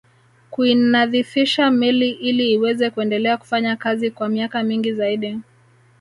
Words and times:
Kuinadhifisha 0.49 1.71
meli 1.71 2.09
ili 2.09 2.51
iweze 2.51 2.89
kuendelea 2.89 3.37
kufanya 3.37 3.75
kazi 3.75 4.11
kwa 4.11 4.29
miaka 4.29 4.63
mingi 4.63 4.93
zaidi 4.93 5.39